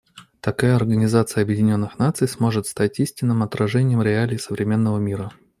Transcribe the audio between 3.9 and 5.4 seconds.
реалий современного мира.